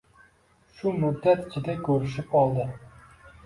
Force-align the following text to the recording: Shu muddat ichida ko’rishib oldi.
Shu 0.77 0.93
muddat 1.03 1.45
ichida 1.49 1.77
ko’rishib 1.91 2.37
oldi. 2.43 2.69